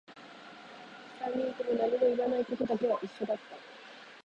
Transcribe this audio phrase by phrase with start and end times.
[1.19, 3.43] 三人とも何も言わないことだけは一緒だった